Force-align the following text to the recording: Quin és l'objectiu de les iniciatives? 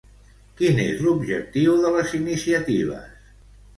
Quin 0.61 0.79
és 0.85 1.03
l'objectiu 1.07 1.77
de 1.85 1.91
les 1.99 2.17
iniciatives? 2.23 3.13